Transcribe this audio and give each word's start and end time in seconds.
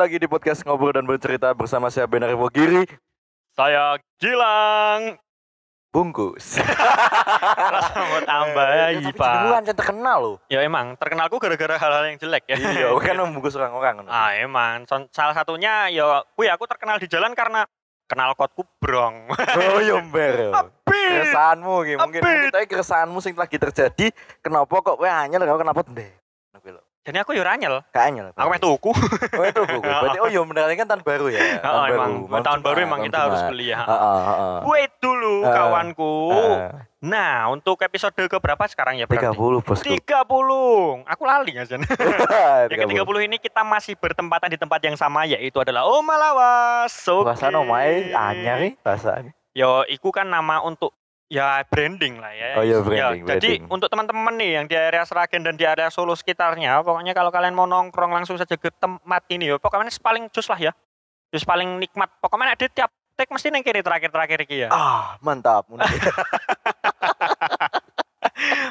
lagi 0.00 0.16
di 0.16 0.24
podcast 0.24 0.64
ngobrol 0.64 0.96
dan 0.96 1.04
bercerita 1.04 1.52
bersama 1.52 1.92
saya 1.92 2.08
Benar 2.08 2.32
Giri 2.48 2.88
Saya 3.52 4.00
Gilang. 4.16 5.20
bungkus. 5.90 6.56
Mau 7.98 8.20
tambah 8.22 8.68
ya, 8.70 8.86
tapi 8.94 9.10
Ipa. 9.10 9.26
jenengmu 9.26 9.50
kan 9.50 9.64
terkenal 9.74 10.18
loh. 10.22 10.36
Ya 10.46 10.62
emang 10.62 10.94
terkenalku 10.94 11.36
gara-gara 11.42 11.74
hal-hal 11.76 12.14
yang 12.14 12.16
jelek 12.16 12.46
ya. 12.46 12.56
Iya, 12.56 12.94
kan 12.94 13.18
membungkus 13.18 13.58
orang-orang. 13.58 14.06
Ah 14.06 14.38
emang. 14.38 14.86
Salah 15.10 15.34
satunya 15.34 15.90
ya, 15.90 16.22
kui 16.38 16.46
aku 16.46 16.64
terkenal 16.70 17.02
di 17.02 17.10
jalan 17.10 17.34
karena 17.34 17.66
kenal 18.06 18.38
kotku 18.38 18.62
brong. 18.78 19.34
Oh 19.58 19.82
iya 19.82 19.98
Ber. 19.98 20.54
Keresahanmu. 20.86 21.74
Mungkin 21.98 22.22
mungkin 22.22 22.50
tapi 22.54 22.70
keresahanmu 22.70 23.18
sing 23.18 23.34
lagi 23.34 23.58
terjadi. 23.58 24.14
Kenapa 24.46 24.70
kok 24.70 24.94
kowe 24.94 25.10
hanya 25.10 25.42
kamu 25.42 25.58
kenapa 25.58 25.82
ndek? 25.90 26.19
Jadi 27.10 27.26
aku 27.26 27.34
yo 27.34 27.42
ranyel. 27.42 27.82
Kayaknya 27.90 28.30
lah. 28.30 28.32
Aku 28.38 28.48
meh 28.54 28.62
tuku. 28.62 28.94
Oh 29.34 29.42
itu 29.42 29.60
buku. 29.66 29.82
Berarti 30.06 30.18
oh 30.22 30.44
benar 30.46 30.70
ini 30.70 30.78
kan 30.78 30.86
tahun 30.86 31.02
baru 31.02 31.26
ya. 31.26 31.42
Oh, 31.66 31.84
emang 31.90 32.10
Mau 32.30 32.38
tahun 32.38 32.62
baru 32.62 32.78
emang 32.86 33.02
kita 33.02 33.26
harus 33.26 33.42
beli 33.50 33.74
ya. 33.74 33.82
Heeh, 33.82 34.18
heeh. 34.30 34.56
Wait 34.70 34.94
dulu 35.02 35.42
kawanku. 35.42 36.14
Nah, 37.02 37.50
untuk 37.50 37.82
episode 37.82 38.14
ke 38.14 38.38
berapa 38.38 38.62
sekarang 38.70 38.94
ya 39.00 39.10
30 39.10 39.34
berarti? 39.34 39.66
bosku. 39.66 39.90
30. 39.90 41.08
Aku 41.08 41.22
lali 41.26 41.56
ya, 41.56 41.64
Jan. 41.66 41.80
Yang 42.70 42.86
30. 42.86 42.92
ke-30 42.92 43.16
ini 43.26 43.36
kita 43.40 43.64
masih 43.64 43.96
bertempatan 43.96 44.52
di 44.52 44.58
tempat 44.60 44.84
yang 44.84 44.94
sama 45.00 45.24
yaitu 45.24 45.58
adalah 45.58 45.88
Oma 45.88 46.14
Lawas. 46.14 46.92
Oke. 47.08 47.26
Perasaan 47.26 47.56
omae 47.56 48.12
anyar 48.12 48.60
nih 48.62 48.76
perasaan. 48.84 49.32
Yo, 49.50 49.82
iku 49.90 50.14
kan 50.14 50.30
nama 50.30 50.62
untuk 50.62 50.94
ya 51.30 51.62
branding 51.70 52.18
lah 52.18 52.34
ya. 52.34 52.58
Oh, 52.58 52.64
iya, 52.66 52.82
branding, 52.82 53.22
Jadi 53.22 53.62
branding. 53.62 53.70
untuk 53.70 53.86
teman-teman 53.86 54.34
nih 54.34 54.50
yang 54.58 54.66
di 54.66 54.74
area 54.74 55.06
Seragen 55.06 55.46
dan 55.46 55.54
di 55.54 55.62
area 55.62 55.86
Solo 55.88 56.18
sekitarnya, 56.18 56.82
pokoknya 56.82 57.14
kalau 57.14 57.30
kalian 57.30 57.54
mau 57.54 57.70
nongkrong 57.70 58.10
langsung 58.10 58.34
saja 58.34 58.58
ke 58.58 58.68
tempat 58.74 59.22
ini 59.30 59.46
yo. 59.46 59.62
Pokoknya 59.62 59.94
paling 60.02 60.26
cus 60.34 60.50
lah 60.50 60.58
ya. 60.58 60.72
Cus 61.30 61.46
paling 61.46 61.78
nikmat. 61.78 62.10
Pokoknya 62.18 62.58
ada 62.58 62.66
tiap 62.66 62.90
tek 63.14 63.30
mesti 63.30 63.54
neng 63.54 63.62
kiri 63.62 63.78
terakhir-terakhir 63.86 64.42
iki 64.42 64.66
ya. 64.66 64.68
Ah, 64.74 65.14
mantap. 65.22 65.70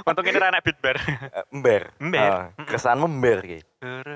Untuk 0.09 0.25
ini 0.25 0.41
anak 0.41 0.65
beat 0.65 0.81
bar. 0.81 0.97
Ember. 1.53 1.93
Ember. 2.01 2.19
Ah, 2.19 2.49
keresahanmu 2.57 3.07
ember 3.07 3.39
ki. 3.45 3.59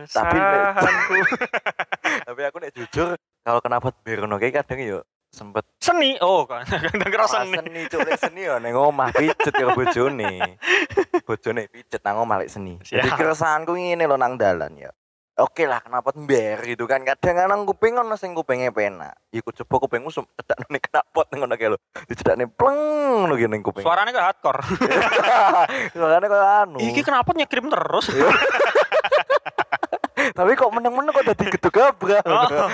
Tapi-. 0.09 0.41
Tapi 2.27 2.41
aku 2.43 2.57
nek 2.59 2.73
jujur 2.75 3.15
kalau 3.45 3.59
kenapa 3.63 3.93
berono 4.03 4.35
kayak 4.41 4.65
kadang 4.65 4.81
yo 4.83 4.99
sempet 5.33 5.65
seni. 5.81 6.15
Oh, 6.21 6.45
kan. 6.45 6.63
Kadang 6.69 7.09
kerasa 7.09 7.41
seni. 7.43 7.57
seni 7.57 7.81
cuk 7.89 7.99
lek 8.05 8.21
seni 8.21 8.41
yo 8.45 8.61
ning 8.61 8.77
omah 8.77 9.09
pijet 9.09 9.49
karo 9.49 9.73
bojone. 9.73 10.61
Bojone 11.27 11.61
pijet 11.67 12.01
nang 12.05 12.21
omah 12.21 12.45
lek 12.45 12.53
seni. 12.53 12.77
Jadi 12.85 13.09
keresahanku 13.09 13.73
ngene 13.73 14.05
lho 14.05 14.15
nang 14.15 14.37
dalan 14.37 14.77
ya. 14.77 14.93
Oke 15.33 15.65
lah 15.65 15.81
kenapa 15.81 16.13
ember 16.13 16.61
gitu 16.61 16.85
kan 16.85 17.01
kadang 17.01 17.49
nang 17.49 17.65
kuping 17.65 17.97
ono 17.97 18.13
sing 18.13 18.37
kupinge 18.37 18.69
penak. 18.69 19.17
Iku 19.33 19.49
coba 19.49 19.89
kupingmu 19.89 20.13
sum 20.13 20.29
cedak 20.37 20.61
ning 20.69 20.77
knalpot 20.77 21.25
ning 21.33 21.41
ngono 21.41 21.57
kae 21.57 21.73
lho. 21.73 21.77
Dicedakne 22.05 22.45
pleng 22.53 22.77
ngono 23.25 23.33
ki 23.33 23.49
ning 23.49 23.65
kuping. 23.65 23.81
Suaranya 23.81 24.13
kayak 24.13 24.27
hardcore. 24.29 24.61
Suarane 25.97 26.29
koyo 26.29 26.45
anu. 26.45 26.77
Iki 26.77 27.01
kenapa 27.01 27.33
nyekrim 27.33 27.65
terus? 27.73 28.13
Tapi 30.33 30.51
kok 30.57 30.73
meneng-meneng 30.73 31.13
kok 31.13 31.25
dadi 31.29 31.45
gedhe 31.53 31.69
gabrak. 31.69 32.25
Oh, 32.25 32.69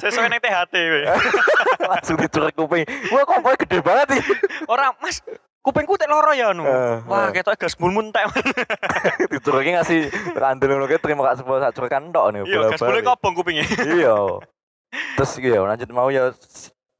sesuai 0.00 0.32
neng 0.32 0.40
THT. 0.40 0.74
we. 0.74 1.00
Langsung 1.92 2.16
dicurek 2.16 2.56
kuping. 2.56 2.88
Wah 3.12 3.22
kok 3.28 3.38
kowe 3.44 3.54
gede 3.54 3.78
banget 3.84 4.06
sih. 4.16 4.22
Orang 4.66 4.96
Mas, 5.04 5.20
kupingku 5.60 6.00
tek 6.00 6.08
loro 6.08 6.32
ya 6.32 6.56
nu. 6.56 6.64
Eh, 6.64 7.04
Wah, 7.04 7.28
eh. 7.28 7.36
ketok 7.36 7.60
gas 7.60 7.76
mulmun 7.76 8.10
tek. 8.10 8.26
Dicureki 9.32 9.76
ngasih 9.76 10.08
kandel 10.34 10.80
ngono 10.80 10.88
terima 10.88 11.22
kasih 11.28 11.44
sepuluh 11.44 11.60
sak 11.60 11.76
curekan 11.76 12.08
tok 12.10 12.32
nih. 12.32 12.40
Iya, 12.48 12.72
gas 12.72 12.80
mulai 12.80 13.04
kobong 13.04 13.36
kupingnya. 13.36 13.68
iya 14.00 14.16
terus 15.16 15.36
iya 15.40 15.60
lanjut 15.62 15.88
mau 15.92 16.08
ya 16.08 16.32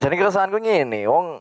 jadi 0.03 0.15
keresahanku 0.15 0.59
ngene 0.61 1.07
wong 1.09 1.41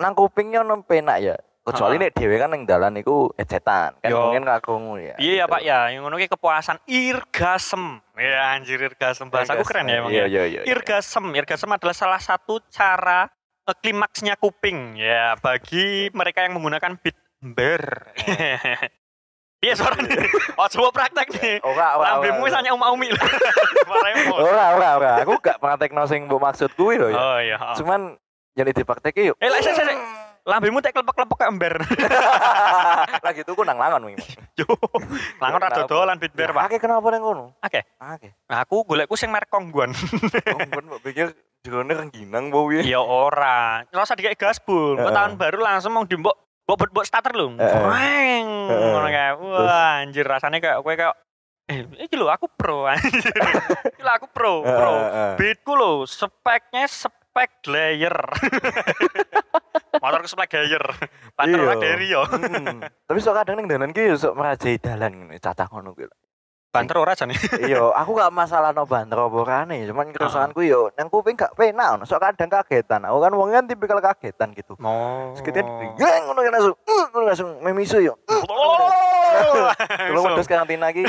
nang 0.00 0.12
kupingnya 0.12 0.66
ono 0.66 0.82
penak 0.82 1.18
ya 1.22 1.36
kecuali 1.64 1.96
Ha. 1.96 2.02
nek 2.02 2.12
dhewe 2.12 2.36
kan 2.36 2.50
ning 2.50 2.62
dalan 2.62 2.92
iku 2.94 3.32
ecetan 3.34 3.96
kan 3.96 4.06
Yo. 4.06 4.20
mungkin 4.22 4.44
kakungu 4.44 5.00
ya 5.00 5.16
Iya 5.16 5.32
ya 5.34 5.36
gitu. 5.40 5.50
Pak 5.50 5.60
ya, 5.62 5.78
yang 5.88 6.02
ngono 6.02 6.16
ki 6.16 6.28
kepuasan 6.28 6.76
irgasem. 6.84 8.04
Ya 8.14 8.52
anjir 8.52 8.78
irgasem 8.78 9.26
bahasaku 9.26 9.64
keren 9.64 9.88
ya 9.88 9.98
emang 9.98 10.12
iya 10.12 10.24
ya. 10.24 10.28
iya 10.28 10.42
iya 10.46 10.60
Irgasem, 10.66 11.24
irgasem 11.32 11.66
adalah 11.66 11.92
salah 11.92 12.20
satu 12.20 12.60
cara 12.68 13.32
eh, 13.64 13.74
klimaksnya 13.74 14.36
kuping 14.36 14.94
ya 14.94 15.34
bagi 15.36 16.12
mereka 16.12 16.44
yang 16.44 16.52
menggunakan 16.54 17.00
beat 17.00 17.16
ber. 17.40 18.12
Iya 19.60 19.80
suara 19.80 19.96
nih. 19.96 20.28
Oh 20.60 20.68
coba 20.68 20.92
praktek 20.92 21.24
nih. 21.34 21.56
ora 21.64 21.96
ora 21.96 22.20
Lambemu 22.20 22.44
wis 22.44 22.52
hanya 22.52 22.76
umi-umi. 22.76 23.08
Suaranya 23.88 24.22
mau. 24.28 24.36
ora 24.38 24.64
ora 24.70 24.88
ora 24.94 25.10
aku 25.18 25.40
gak 25.40 25.56
praktekno 25.56 26.04
sing 26.04 26.28
mbok 26.28 26.36
maksud 26.38 26.68
kuwi 26.76 27.00
lho 27.00 27.08
ya 27.08 27.16
Oh 27.16 27.38
iya. 27.40 27.56
oh. 27.56 27.72
cuman 27.72 28.12
jadi 28.52 28.70
dipraktekke 28.70 29.24
yuk 29.24 29.40
Eh, 29.40 29.48
lek 29.48 29.64
sik 29.64 29.72
sik. 29.72 29.88
Lambemu 30.44 30.84
tek 30.84 30.92
klepek-klepek 30.92 31.36
kayak 31.40 31.50
ember. 31.56 31.74
lagi 33.26 33.40
tuku 33.48 33.64
nang 33.64 33.80
langon 33.80 34.12
wingi 34.12 34.20
Yo. 34.60 34.68
Langon 35.40 35.60
ra 35.64 35.72
dodolan 35.72 36.20
beat 36.20 36.36
ber, 36.36 36.52
Pak. 36.52 36.68
Akeh 36.68 36.76
kenapa 36.76 37.08
nang 37.08 37.24
ngono 37.24 37.44
Akeh? 37.64 37.80
Akeh. 37.96 38.36
Nah, 38.44 38.60
aku 38.60 38.84
golekku 38.84 39.16
sing 39.16 39.32
merek 39.32 39.48
Kongguan. 39.48 39.96
Ben 40.76 40.84
mbok 40.84 41.00
pikir 41.00 41.32
jerone 41.64 41.96
rengginang 41.96 42.52
mbok 42.52 42.76
piye? 42.76 42.84
Ya 42.84 43.00
ora. 43.00 43.88
Rasa 43.88 44.12
dikek 44.12 44.36
gaspol. 44.36 45.00
Kok 45.00 45.16
tahun 45.16 45.32
baru 45.40 45.64
langsung 45.64 45.96
mau 45.96 46.04
dimbok 46.04 46.36
mbok 46.68 46.76
mbok- 46.76 46.92
mbok 46.92 47.06
starter 47.08 47.32
lho. 47.32 47.56
Heeh. 47.56 48.44
Ngono 48.68 49.08
kayak 49.08 49.32
wah 49.40 50.04
anjir 50.04 50.28
rasanya 50.28 50.60
kayak 50.60 50.76
kowe 50.84 50.92
kayak 50.92 51.16
eh 51.72 51.80
iki 52.04 52.20
lho 52.20 52.28
aku 52.28 52.52
pro 52.52 52.84
anjir. 52.84 53.32
Iki 53.96 54.02
lho 54.04 54.12
aku 54.12 54.28
pro, 54.28 54.60
pro. 54.60 54.92
Beatku 55.40 55.72
lho 55.72 56.04
speknya 56.04 56.84
spek 57.34 57.66
layer. 57.66 58.14
Motorku 60.02 60.30
spek 60.30 60.54
layer. 60.54 60.86
Panter 61.34 61.58
Iya. 61.58 61.74
dari 61.74 62.06
yo. 62.06 62.22
Hmm. 62.22 62.78
Tapi 62.86 63.18
sok 63.18 63.34
kadang 63.34 63.58
ning 63.58 63.66
dalan 63.66 63.90
ki 63.90 64.14
sok 64.14 64.38
merajai 64.38 64.78
dalan 64.78 65.34
cacah 65.42 65.66
ngono 65.66 65.98
kuwi. 65.98 66.06
Banter 66.70 66.94
ora 66.94 67.18
jane. 67.18 67.34
Iya, 67.66 67.90
aku 67.90 68.14
gak 68.14 68.30
masalah 68.30 68.70
no 68.70 68.86
banter 68.86 69.14
apa 69.14 69.34
orane, 69.34 69.82
cuman 69.86 70.10
keresahanku 70.10 70.62
yo 70.62 70.94
nang 70.94 71.10
kuping 71.10 71.34
gak 71.34 71.58
penak. 71.58 72.06
Sok 72.06 72.22
kadang 72.22 72.46
kagetan. 72.46 73.02
Aku 73.02 73.18
kan 73.18 73.34
wong 73.34 73.50
kan 73.50 73.66
tipikal 73.66 73.98
kagetan 73.98 74.54
gitu. 74.54 74.78
Oh. 74.78 75.34
Sekitar 75.34 75.66
geng 75.98 76.22
ngono 76.30 76.38
kan 76.38 76.54
langsung 76.54 76.74
"Uh," 76.86 77.04
ngono 77.10 77.24
langsung 77.26 77.50
memisu 77.62 77.98
yo. 77.98 78.14
Kalau 78.30 79.74
So, 80.22 80.22
wedhus 80.22 80.46
karantina 80.46 80.94
iki. 80.94 81.02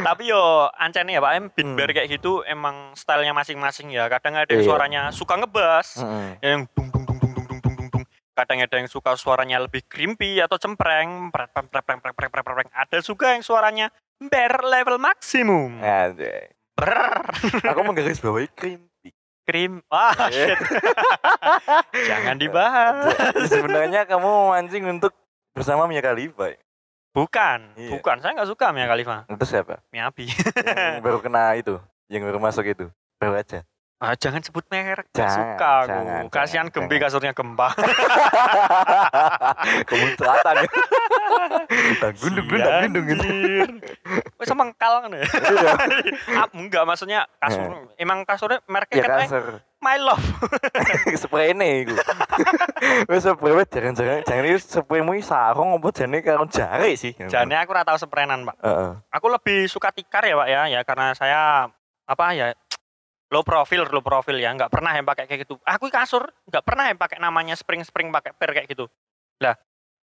Tapi 0.00 0.22
yo 0.26 0.68
ancene 0.74 1.12
ya 1.12 1.20
Pak 1.20 1.32
Em 1.36 1.44
beat 1.50 1.66
Hmm. 1.66 1.76
kayak 1.76 2.08
gitu 2.10 2.40
emang 2.44 2.92
stylenya 2.94 3.32
masing-masing 3.32 3.92
ya. 3.92 4.08
Kadang 4.08 4.36
ada 4.36 4.48
yang 4.48 4.62
Iya. 4.64 4.68
suaranya 4.68 5.02
suka 5.10 5.34
ngebas, 5.36 6.00
Heeh. 6.00 6.28
yang 6.42 6.60
dung 6.72 6.88
dung 6.90 7.04
dung 7.04 7.18
dung 7.18 7.32
dung 7.32 7.44
dung 7.46 7.60
dung 7.60 7.74
dung 7.76 7.88
dung. 7.90 8.04
Kadang 8.32 8.58
ada 8.62 8.74
yang 8.74 8.88
suka 8.88 9.12
suaranya 9.14 9.60
lebih 9.60 9.84
crimpy 9.84 10.40
atau 10.40 10.56
cempreng, 10.56 11.28
prek 11.28 11.52
prek 11.52 11.68
prek 11.68 11.84
prek 11.84 12.00
prek 12.00 12.14
prek 12.16 12.30
prek 12.32 12.54
prek. 12.56 12.68
Ada 12.72 12.98
juga 13.00 13.36
yang 13.36 13.44
suaranya 13.44 13.86
ber 14.18 14.64
level 14.64 14.96
maksimum. 14.96 15.80
Aku 17.66 17.80
menggaris 17.84 18.20
bawahi 18.20 18.48
krim. 18.56 18.88
Wah, 19.90 20.14
Iya. 20.30 20.54
shit. 20.54 20.58
Jangan 22.06 22.38
dibahas. 22.38 23.18
Sebenarnya 23.50 24.06
kamu 24.06 24.30
mancing 24.54 24.86
untuk 24.88 25.10
bersama 25.50 25.90
Mia 25.90 25.98
Khalifa. 25.98 26.54
Bukan, 27.10 27.74
Iya. 27.74 27.90
bukan. 27.98 28.16
Saya 28.22 28.38
nggak 28.38 28.50
suka 28.50 28.70
Mia 28.70 28.86
Khalifa. 28.86 29.26
Itu 29.26 29.42
siapa? 29.42 29.82
Miabi. 29.90 30.30
Yang 30.30 31.02
baru 31.02 31.18
kena 31.18 31.58
itu, 31.58 31.74
yang 32.06 32.22
baru 32.22 32.38
masuk 32.38 32.62
itu. 32.70 32.86
Baru 33.18 33.34
aja. 33.34 33.66
Ah, 34.00 34.16
jangan 34.16 34.40
sebut 34.40 34.64
merek. 34.72 35.04
Jangan, 35.12 35.36
suka 35.36 35.70
aku. 35.84 35.88
jangan, 35.92 36.22
Kasihan 36.32 36.64
jangan, 36.64 36.72
Gembi 36.72 36.96
kasurnya 36.96 37.36
gempa. 37.36 37.68
Kemunculatan 39.92 40.54
ya. 40.56 40.68
Gundung 42.16 42.46
gundung 42.48 42.64
Iya, 42.64 42.80
gundung 42.88 43.04
gitu. 43.12 43.24
Wes 44.40 44.48
kan 44.48 45.12
ya. 45.12 45.20
Iya. 45.20 45.72
Ah, 46.40 46.48
enggak 46.56 46.84
maksudnya 46.88 47.28
kasur. 47.36 47.92
Emang 48.00 48.24
kasurnya 48.24 48.64
mereknya 48.64 48.96
Ya 48.96 49.04
kasar. 49.04 49.44
My 49.80 49.96
Love. 49.96 50.20
Spray 51.24 51.56
ini 51.56 51.88
iku. 51.88 51.96
Wis 53.10 53.24
spray 53.24 53.52
wis 53.52 53.68
jangan-jangan 53.68 54.24
jangan 54.24 54.44
iki 54.44 54.58
spraymu 54.60 55.12
iki 55.16 55.24
sarung 55.24 55.76
apa 55.76 55.88
jane 55.92 56.20
karo 56.20 56.44
jari 56.48 56.96
sih. 56.96 57.12
Jane 57.16 57.56
aku 57.56 57.72
ora 57.72 57.84
tahu 57.84 57.96
sprenan, 57.96 58.44
Pak. 58.44 58.56
Heeh. 58.60 58.90
Aku 59.12 59.26
lebih 59.28 59.68
suka 59.68 59.92
tikar 59.92 60.24
ya, 60.24 60.36
Pak 60.36 60.48
ya. 60.48 60.62
Ya 60.68 60.80
karena 60.84 61.12
saya 61.16 61.68
apa 62.04 62.24
ya 62.32 62.52
low 63.32 63.44
profile, 63.44 63.88
low 63.88 64.04
profile 64.04 64.40
ya. 64.40 64.52
Enggak 64.52 64.72
pernah 64.72 64.92
yang 64.96 65.04
pakai 65.04 65.24
kayak 65.28 65.48
gitu. 65.48 65.56
Aku 65.64 65.88
kasur 65.88 66.28
enggak 66.48 66.64
pernah 66.64 66.84
yang 66.88 66.98
pakai 67.00 67.18
namanya 67.20 67.56
spring-spring 67.56 68.12
pakai 68.12 68.32
per 68.36 68.52
kayak 68.52 68.68
gitu. 68.68 68.88
Lah, 69.40 69.56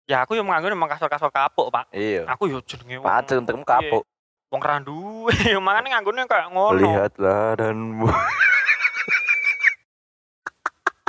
ya 0.09 0.25
aku 0.25 0.33
yang 0.37 0.45
menganggap 0.45 0.73
emang 0.73 0.89
kasur-kasur 0.89 1.29
kapuk, 1.29 1.69
Pak. 1.69 1.93
Iya. 1.93 2.25
Aku 2.33 2.49
yo 2.49 2.61
jenenge 2.65 3.01
Pacen 3.01 3.45
untukmu 3.45 3.65
kapuk. 3.65 4.05
Wong 4.47 4.61
randu. 4.63 5.27
Yo 5.51 5.59
makane 5.59 5.91
nganggone 5.91 6.23
kayak 6.23 6.55
ngono. 6.55 6.79
Lihatlah 6.79 7.59
dan 7.59 7.99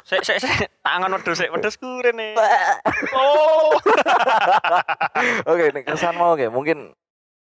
Sik 0.09 0.25
sik 0.25 0.39
sik 0.41 0.73
tangan 0.81 1.13
wedhus 1.13 1.37
sik 1.37 1.53
wedhus 1.53 1.77
kurene. 1.77 2.33
Oh. 3.13 3.77
Oke, 5.51 5.69
nek 5.69 5.85
kesan 5.85 6.17
mau 6.17 6.33
oke, 6.33 6.49
mungkin 6.49 6.93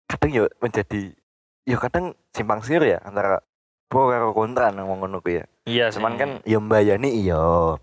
kadang 0.07 0.31
ya 0.33 0.43
menjadi 0.59 1.15
ya 1.63 1.77
kadang 1.79 2.15
simpang 2.31 2.63
siur 2.63 2.83
ya 2.83 2.99
antara 3.03 3.39
pro 3.87 4.07
karo 4.07 4.31
kontra 4.33 4.71
nang 4.71 4.87
wong 4.87 5.03
ngono 5.03 5.19
ku 5.21 5.31
ya. 5.33 5.45
Iya 5.63 5.95
Cuman 5.95 6.19
kan 6.19 6.31
ya 6.43 6.59
mbayani 6.59 7.11
iya. 7.17 7.79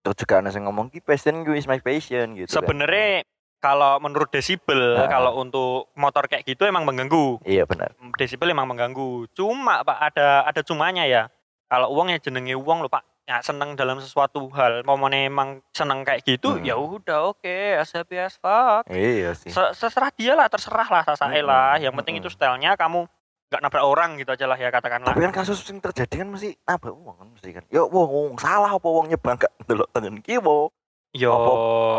Terus 0.00 0.16
juga 0.16 0.40
ana 0.40 0.48
sing 0.48 0.64
ngomong 0.64 0.88
ki 0.88 1.00
passion 1.00 1.44
ku 1.44 1.52
is 1.52 1.68
my 1.68 1.80
passion 1.80 2.32
gitu. 2.34 2.48
kan. 2.48 2.54
sebenarnya 2.60 3.24
kalau 3.58 3.98
menurut 3.98 4.30
desibel 4.30 4.96
Ah. 4.96 5.10
kalau 5.10 5.36
untuk 5.36 5.90
motor 5.92 6.24
kayak 6.24 6.46
gitu 6.46 6.64
emang 6.64 6.86
mengganggu 6.86 7.42
Iya 7.42 7.66
benar. 7.66 7.92
desibel 8.14 8.48
emang 8.48 8.70
mengganggu 8.70 9.26
cuma 9.34 9.82
pak 9.82 9.98
ada 10.08 10.46
ada 10.46 10.60
cumanya 10.62 11.04
ya 11.04 11.26
kalau 11.66 11.90
uang 11.90 12.08
ya 12.08 12.22
jenenge 12.22 12.54
uang 12.54 12.80
loh 12.80 12.88
pak 12.88 13.02
ya 13.28 13.44
seneng 13.44 13.76
dalam 13.76 14.00
sesuatu 14.00 14.40
hal 14.50 14.80
mau 14.82 14.96
emang 15.04 15.60
seneng 15.70 16.00
kayak 16.00 16.24
gitu 16.24 16.56
Hmm. 16.56 16.64
ya 16.64 16.74
udah 16.74 17.28
oke 17.28 17.44
as 17.76 17.92
happy 17.92 18.16
as 18.16 18.34
fuck 18.34 18.88
Iya 18.88 19.36
sih. 19.36 19.52
Se- 19.52 19.76
seserah 19.76 20.08
dia 20.10 20.32
lah 20.32 20.48
terserah 20.48 20.88
lah 20.88 21.04
sasae 21.04 21.38
Mm-mm, 21.38 21.44
lah 21.44 21.76
yang 21.76 21.92
penting 21.92 22.16
mm-mm. 22.16 22.24
itu 22.24 22.32
stylenya 22.32 22.72
kamu 22.74 23.04
nggak 23.48 23.60
nabrak 23.60 23.80
orang 23.82 24.16
gitu 24.16 24.28
aja 24.28 24.44
lah 24.44 24.56
ya 24.56 24.68
katakanlah 24.68 25.12
Tapi 25.12 25.20
kan 25.22 25.32
kasus 25.34 25.60
yang 25.62 25.76
terjadi 25.78 26.20
kan 26.20 26.28
mesti 26.28 26.56
nabrak 26.62 26.92
uang 26.94 27.16
kan 27.16 27.28
mesti 27.30 27.48
kan. 27.50 27.64
Ya 27.68 27.80
wong 27.80 28.08
wong 28.08 28.36
salah 28.36 28.68
apa 28.70 28.84
wong 28.84 29.08
nyebang 29.08 29.36
gak 29.36 29.52
delok 29.62 29.88
tangan 29.88 30.20
kiwo. 30.20 30.72
yo 31.10 31.32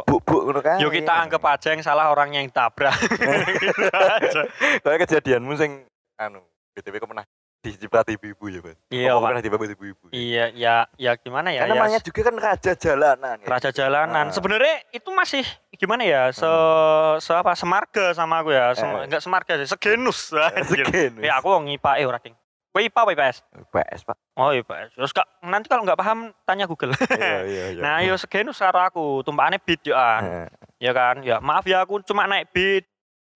Buk-buk 0.05 0.45
ngono 0.45 0.61
kan. 0.61 0.77
yo 0.77 0.89
kita 0.89 1.09
Iya. 1.11 1.25
anggap 1.25 1.41
aja 1.43 1.67
yang 1.71 1.81
salah 1.81 2.09
orangnya 2.09 2.41
yang 2.41 2.49
tabrak 2.49 2.93
gitu 2.97 3.85
aja 4.17 4.41
Kayak 4.79 4.99
kejadianmu 5.05 5.53
sing 5.53 5.85
anu 6.15 6.41
BTW 6.73 6.97
kau 6.97 7.05
pernah 7.07 7.25
diciprati 7.59 8.15
ibu-ibu 8.15 8.45
ya, 8.47 8.59
Mas? 8.63 8.77
iya 8.87 9.11
pak 9.11 9.19
pernah 9.19 9.41
diciprati 9.43 9.73
ibu-ibu. 9.75 10.05
iya 10.15 10.47
ya 10.55 10.75
ya 10.95 11.11
gimana 11.19 11.51
ya 11.51 11.67
Kan 11.67 11.75
ya 11.75 11.75
namanya 11.75 11.99
juga 11.99 12.21
kan 12.23 12.35
raja 12.39 12.71
jalanan. 12.71 13.35
ya. 13.43 13.47
Raja 13.51 13.69
Jalanan. 13.69 14.25
Ah. 14.27 14.33
Sebenarnya 14.33 14.75
itu 14.95 15.09
masih 15.11 15.43
gimana 15.75 16.07
ya? 16.07 16.31
Se, 16.31 16.47
se 17.19 17.31
apa 17.35 17.51
semarga 17.59 18.15
sama 18.15 18.39
aku 18.39 18.55
ya. 18.55 18.71
Hmm. 18.73 19.03
Eh. 19.03 19.11
Enggak 19.11 19.21
semarga 19.21 19.53
sih, 19.59 19.67
segenus. 19.67 20.31
anjir. 20.31 20.87
Sekian. 20.87 21.19
Ya 21.19 21.35
aku 21.39 21.51
ngipa 21.67 21.99
eh 21.99 22.07
ora 22.07 22.19
ding. 22.23 22.31
Kowe 22.69 22.85
IPA 22.85 23.01
apa 23.01 23.11
IPS? 23.17 23.37
PS, 23.73 23.99
Pak. 24.05 24.17
Oh 24.37 24.53
IPS. 24.53 24.93
Terus 24.93 25.09
kak, 25.11 25.25
nanti 25.41 25.65
kalau 25.65 25.81
nggak 25.83 25.97
paham 25.97 26.29
tanya 26.45 26.69
Google. 26.69 26.93
Iya, 26.95 27.37
iya, 27.43 27.65
iya. 27.73 27.81
nah, 27.83 27.97
yo 28.05 28.13
segenus 28.13 28.61
karo 28.61 28.77
aku, 28.77 29.25
tumpakane 29.25 29.57
beat 29.57 29.81
yo 29.89 29.97
ah. 29.97 30.21
Heeh. 30.21 30.47
Ya 30.77 30.91
kan? 30.93 31.25
Ya 31.25 31.41
maaf 31.41 31.65
ya 31.65 31.81
aku 31.81 31.99
cuma 32.05 32.29
naik 32.29 32.53
beat. 32.53 32.85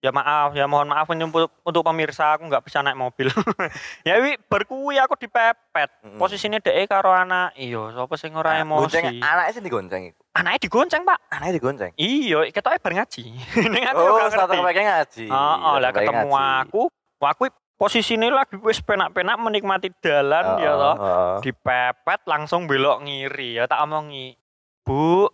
Ya 0.03 0.11
maaf, 0.11 0.51
ya 0.51 0.67
mohon 0.67 0.91
maaf 0.91 1.07
untuk, 1.07 1.47
untuk 1.63 1.79
pemirsa 1.79 2.35
aku 2.35 2.51
nggak 2.51 2.67
bisa 2.67 2.83
naik 2.83 2.99
mobil. 2.99 3.31
ya 4.07 4.19
wi 4.19 4.35
berkuwi 4.51 4.99
aku 4.99 5.15
dipepet. 5.15 5.87
Mm-mm. 6.03 6.19
Posisinya 6.19 6.59
dhek 6.59 6.91
karo 6.91 7.15
anak. 7.15 7.55
Iya, 7.55 7.95
sapa 7.95 8.11
sing 8.19 8.35
ora 8.35 8.59
Nah, 8.59 8.67
gonceng 8.67 8.99
emosi. 8.99 9.23
anaknya 9.23 9.51
sih 9.55 9.63
digonceng 9.63 10.01
iku. 10.11 10.21
Anaknya 10.35 10.59
digonceng, 10.59 11.01
Pak. 11.07 11.19
Anaknya 11.31 11.53
digonceng. 11.55 11.91
Iya, 11.95 12.51
kita 12.51 12.75
bar 12.83 12.93
ngaji. 12.99 13.23
Aku 13.95 14.01
oh, 14.03 14.27
starter 14.27 14.59
ngerti. 14.59 14.83
ngaji. 14.83 15.25
Heeh, 15.31 15.75
lah 15.79 15.79
Starter 15.79 15.95
packnya 15.95 16.11
ketemu 16.11 16.27
ngaji. 16.35 16.61
aku, 16.67 16.81
aku 17.23 17.43
posisinya 17.79 18.27
lagi 18.43 18.55
wis 18.59 18.79
penak-penak 18.83 19.39
menikmati 19.39 19.87
jalan 20.03 20.45
ya 20.59 20.71
toh. 20.75 20.95
Dipepet 21.39 22.21
langsung 22.27 22.67
belok 22.67 23.07
ngiri 23.07 23.55
ya 23.55 23.71
tak 23.71 23.79
omongi. 23.79 24.35
Bu, 24.83 25.31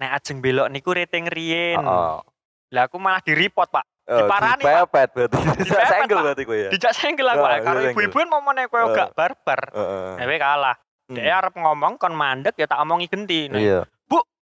nek 0.00 0.24
ajeng 0.24 0.40
belok 0.40 0.72
niku 0.72 0.96
rating 0.96 1.28
riyen. 1.28 1.84
Heeh. 1.84 2.16
Lah 2.72 2.82
aku 2.88 2.96
malah 2.96 3.20
di-report, 3.20 3.68
Pak. 3.68 3.84
Oh, 4.06 4.22
Diparani, 4.22 4.62
dipepet 4.62 5.08
berarti. 5.12 5.36
Dipepet, 5.58 5.86
Senggel 5.90 6.18
berarti 6.22 6.42
gue 6.42 6.56
ya. 6.56 6.70
Dijak 6.70 6.92
senggel 6.94 7.26
aku, 7.26 7.42
Oh, 7.42 7.50
karo 7.58 7.78
dijak 7.80 7.90
ibu-ibu 7.90 8.16
kan 8.16 8.28
momone 8.30 8.62
kowe 8.66 8.78
Eh. 8.80 8.94
gak 8.94 9.10
barbar. 9.12 9.60
Heeh. 9.74 10.10
Dewe 10.16 10.36
kalah. 10.38 10.76
Hmm. 11.06 11.16
Dia 11.16 11.34
arep 11.36 11.54
ngomong 11.54 11.92
kon 11.96 12.14
mandek 12.14 12.54
ya 12.54 12.66
tak 12.66 12.78
omongi 12.78 13.06
genti. 13.06 13.50
Nah, 13.50 13.58
Iya. 13.58 13.80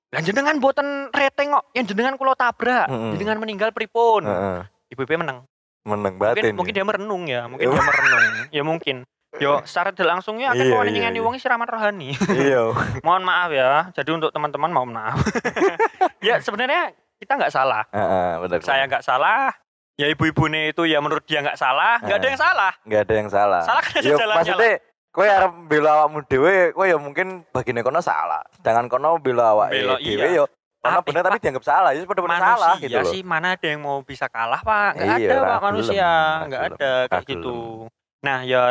Lah 0.08 0.20
jenengan 0.20 0.56
boten 0.56 1.12
rating 1.12 1.52
kok, 1.52 1.68
yang 1.72 1.84
jenengan 1.84 2.16
kula 2.16 2.32
tabrak. 2.32 2.88
Mm-mm. 2.88 3.12
Jenengan 3.12 3.36
meninggal 3.36 3.72
pripun? 3.72 4.24
Heeh. 4.24 4.64
Ibu-ibu 4.88 5.20
menang. 5.20 5.44
Menang 5.84 6.16
mungkin 6.16 6.36
batin. 6.36 6.52
mungkin 6.52 6.72
ya. 6.72 6.76
dia 6.76 6.84
merenung 6.84 7.22
ya 7.24 7.40
mungkin 7.44 7.64
dia 7.66 7.80
merenung 7.88 8.24
ya 8.50 8.62
mungkin 8.62 8.96
yo 9.36 9.60
secara 9.62 9.88
tidak 9.88 10.16
langsungnya 10.16 10.52
akan 10.52 10.60
Iya, 10.60 10.68
mau 10.70 10.80
iya, 10.82 10.90
nyingani 10.90 11.16
iya. 11.16 11.24
wong 11.24 11.34
siraman 11.36 11.64
rohani 11.64 12.12
Iya. 12.28 12.62
mohon 13.06 13.22
maaf 13.22 13.48
ya 13.48 13.88
jadi 13.92 14.10
untuk 14.10 14.28
teman-teman 14.28 14.68
mohon 14.68 14.92
maaf 14.92 15.16
ya 16.26 16.40
sebenarnya 16.40 16.92
kita 17.18 17.32
nggak 17.34 17.50
salah 17.50 17.82
Heeh, 17.90 18.28
benar. 18.40 18.58
saya 18.62 18.82
nggak 18.86 19.02
salah 19.02 19.50
ya 19.94 20.06
ibu-ibu 20.06 20.46
nih 20.46 20.70
itu 20.70 20.86
ya 20.86 20.98
menurut 20.98 21.26
dia 21.26 21.42
nggak 21.42 21.58
salah 21.58 21.98
nggak 21.98 22.16
ada 22.16 22.24
Eh. 22.24 22.30
yang 22.30 22.40
salah 22.40 22.72
Enggak 22.86 23.00
ada 23.02 23.14
yang 23.14 23.28
salah. 23.28 23.62
Salah 23.62 23.82
kan 23.82 23.94
ada 23.94 24.06
Yo, 24.06 24.16
jalannya 24.16 24.38
maksudnya 24.46 24.72
kowe 25.08 25.26
arep 25.26 25.52
bela 25.66 25.90
awakmu 25.98 26.18
dhewe, 26.24 26.56
kowe 26.70 26.86
ya 26.86 26.94
mungkin 26.96 27.26
bagine 27.50 27.82
kono 27.82 27.98
salah. 27.98 28.44
Sedangkan 28.54 28.86
kono 28.86 29.18
bela 29.18 29.50
awake 29.52 29.74
Bela, 29.74 29.96
dhewe 29.98 30.26
iya. 30.30 30.38
yo 30.38 30.44
bener 31.02 31.20
eh, 31.20 31.26
tapi 31.26 31.38
dianggap 31.42 31.64
salah. 31.66 31.90
Ya 31.90 32.06
bener-bener 32.06 32.38
manusia 32.38 32.54
salah 32.54 32.74
gitu 32.78 32.96
loh. 32.96 33.10
sih 33.10 33.20
mana 33.26 33.58
ada 33.58 33.66
yang 33.66 33.82
mau 33.82 33.98
bisa 34.00 34.30
kalah 34.30 34.62
pak 34.62 34.90
nggak 34.94 35.16
Iya, 35.18 35.28
ada 35.28 35.36
pak 35.42 35.60
manusia 35.60 36.06
gelem, 36.06 36.46
nggak 36.46 36.60
ra 36.62 36.68
ada 36.70 36.90
kayak 37.10 37.24
gitu 37.26 37.56
nah 38.18 38.38
ya 38.42 38.62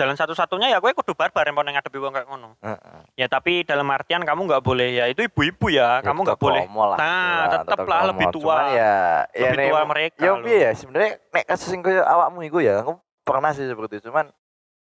jalan 0.00 0.16
satu-satunya 0.16 0.72
ya 0.72 0.78
gue 0.80 0.96
kudu 0.96 1.12
barbar 1.12 1.44
yang 1.44 1.52
ngadepi 1.52 2.00
wong 2.00 2.16
kayak 2.16 2.24
ngono 2.24 2.56
Heeh. 2.58 3.00
ya 3.14 3.26
tapi 3.28 3.60
dalam 3.62 3.84
artian 3.86 4.24
kamu 4.24 4.48
nggak 4.48 4.64
boleh 4.64 4.88
ya 4.90 5.04
itu 5.06 5.20
ibu-ibu 5.22 5.68
ya, 5.68 6.00
kamu 6.00 6.24
nggak 6.24 6.40
boleh 6.40 6.64
lah, 6.64 6.96
Nah, 6.96 7.36
gitu 7.44 7.56
tetep 7.68 7.84
lah, 7.84 8.00
lebih 8.08 8.26
tua. 8.32 8.54
Cuman 8.56 8.66
ya 8.72 8.94
ya 9.30 9.40
lebih 9.46 9.58
nek- 9.58 9.68
tua 9.68 9.80
mereka 9.84 10.16
Ya 10.16 10.32
piye 10.40 10.58
ya 10.58 10.70
sebenarnya 10.72 11.10
nek 11.30 11.44
kasus 11.44 11.68
sing 11.68 11.84
koyo 11.84 12.00
awakmu 12.00 12.40
iku 12.42 12.58
ya 12.58 12.80
aku 12.80 12.96
pernah 13.20 13.52
sih 13.52 13.68
seperti 13.68 14.00
itu 14.00 14.08
cuman 14.08 14.32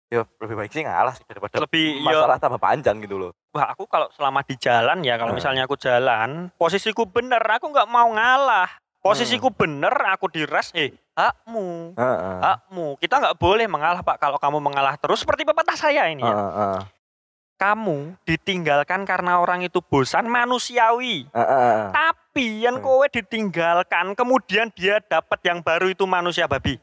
ya 0.06 0.28
lebih 0.38 0.54
baik 0.54 0.70
sih 0.70 0.84
ngalah 0.84 1.12
sih 1.12 1.24
daripada 1.24 1.56
lebih 1.56 1.98
ya 1.98 2.04
masalah 2.04 2.36
tambah 2.36 2.60
panjang 2.60 3.00
gitu 3.00 3.16
loh. 3.16 3.32
wah 3.50 3.72
aku 3.72 3.88
kalau 3.88 4.12
selama 4.12 4.44
di 4.44 4.54
jalan 4.54 5.00
ya 5.00 5.16
kalau 5.16 5.32
Nah. 5.32 5.38
misalnya 5.40 5.64
aku 5.64 5.74
jalan 5.74 6.52
posisiku 6.54 7.04
bener 7.04 7.40
aku 7.40 7.68
nggak 7.68 7.88
mau 7.88 8.12
ngalah 8.12 8.68
posisiku 9.02 9.50
Hmm. 9.50 9.58
bener 9.58 9.94
aku 10.14 10.30
diras 10.30 10.70
eh 10.72 10.94
hakmu 11.12 11.98
Heeh. 11.98 12.38
hakmu 12.40 12.96
kita 13.02 13.18
nggak 13.18 13.36
boleh 13.36 13.66
mengalah 13.66 14.00
pak 14.00 14.16
kalau 14.16 14.38
kamu 14.38 14.62
mengalah 14.62 14.94
terus 14.96 15.26
seperti 15.26 15.42
pepatah 15.42 15.74
saya 15.74 16.06
ini 16.06 16.22
ya 16.22 16.30
Heeh, 16.30 16.50
heeh. 16.54 16.82
kamu 17.58 18.14
ditinggalkan 18.22 19.02
karena 19.02 19.42
orang 19.42 19.66
itu 19.66 19.82
bosan 19.82 20.30
manusiawi 20.30 21.26
Heeh, 21.28 21.46
heeh. 21.50 21.90
tapi 21.90 22.62
yang 22.62 22.78
Hmm. 22.78 22.86
kowe 22.86 23.06
ditinggalkan 23.10 24.14
kemudian 24.14 24.70
dia 24.72 25.02
dapat 25.02 25.42
yang 25.42 25.60
baru 25.60 25.90
itu 25.90 26.06
manusia 26.06 26.46
babi 26.46 26.78